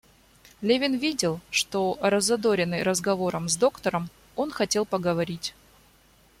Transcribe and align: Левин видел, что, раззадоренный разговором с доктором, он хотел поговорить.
Левин 0.63 0.97
видел, 0.97 1.39
что, 1.51 1.95
раззадоренный 2.01 2.81
разговором 2.81 3.47
с 3.47 3.55
доктором, 3.55 4.09
он 4.35 4.49
хотел 4.49 4.83
поговорить. 4.83 5.53